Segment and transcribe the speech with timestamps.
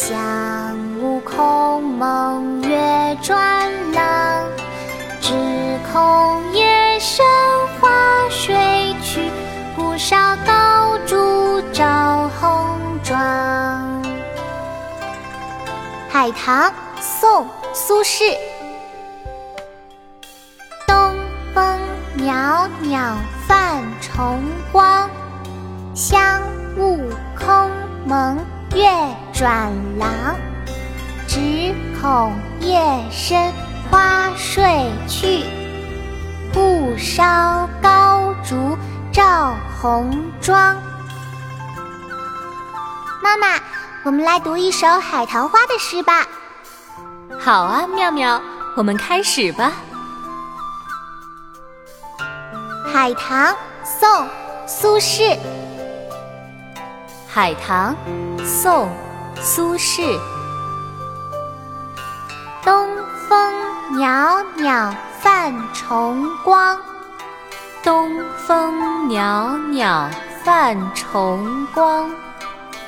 [0.00, 4.46] 像悟空，蒙月转廊，
[5.20, 5.32] 只
[5.92, 7.26] 恐夜深
[7.80, 7.90] 花
[8.30, 9.28] 睡去，
[9.74, 14.00] 不烧高烛照红妆。
[16.08, 17.44] 海棠宋
[17.74, 18.36] 苏轼，
[20.86, 21.16] 东
[21.52, 21.80] 风
[22.14, 23.16] 袅袅
[23.48, 24.38] 泛重
[24.70, 25.10] 光，
[25.92, 26.40] 想
[26.76, 27.00] 悟
[27.36, 27.68] 空，
[28.06, 28.38] 蒙
[28.76, 28.88] 月。
[29.38, 30.34] 转廊。
[31.28, 33.52] 只恐夜深
[33.88, 35.44] 花睡去，
[36.52, 38.76] 不烧高烛
[39.12, 40.74] 照红妆。
[43.22, 43.46] 妈妈。
[44.04, 46.26] 我们来读一首海棠花的诗吧。
[47.38, 48.40] 好啊，妙妙，
[48.74, 49.72] 我们开始吧。
[52.90, 54.08] 海棠，宋·
[54.66, 55.36] 苏轼。
[57.26, 57.94] 海棠，
[58.46, 58.86] 宋·
[59.40, 60.18] 苏轼。
[62.64, 62.88] 东
[63.28, 63.54] 风
[63.98, 66.78] 袅袅泛崇光，
[67.82, 68.10] 东
[68.46, 70.10] 风袅袅
[70.44, 72.10] 泛崇光。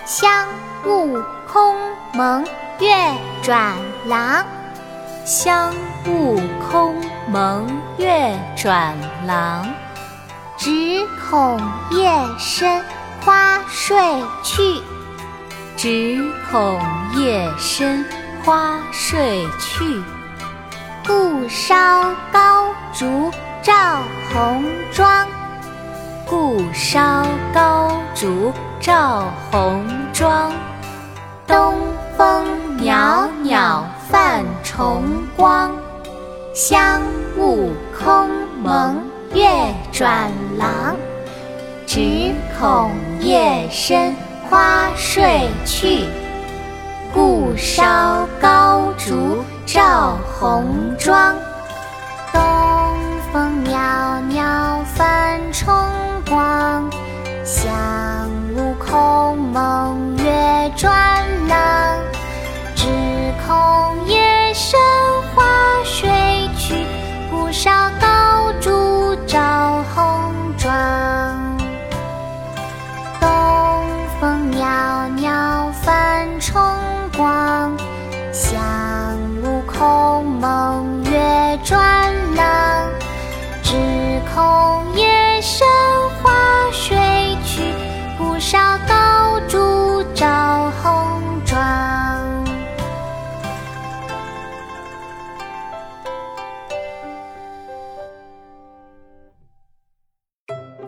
[0.05, 0.48] 香
[0.84, 1.77] 雾空
[2.12, 2.45] 蒙
[2.79, 2.95] 月
[3.42, 3.75] 转
[4.07, 4.45] 廊，
[5.25, 5.73] 香
[6.07, 6.95] 雾空
[7.29, 8.95] 蒙月转
[9.27, 9.67] 廊。
[10.57, 12.85] 只恐夜深
[13.25, 13.97] 花睡
[14.42, 14.83] 去，
[15.83, 16.78] 只恐
[17.17, 18.05] 夜深
[18.45, 19.83] 花睡去。
[21.06, 21.75] 故烧
[22.31, 23.31] 高烛
[23.62, 25.27] 照红妆，
[26.27, 28.53] 故烧高烛。
[28.78, 30.53] 照红妆，
[31.47, 31.75] 东
[32.14, 32.47] 风
[32.79, 35.02] 袅袅泛崇
[35.35, 35.74] 光，
[36.55, 37.01] 香
[37.39, 38.29] 雾空
[38.62, 39.02] 蒙
[39.35, 39.47] 月
[39.91, 40.95] 转廊。
[41.86, 44.14] 只恐夜深
[44.50, 46.06] 花睡去，
[47.14, 50.66] 故烧高烛照红
[50.98, 51.36] 妆。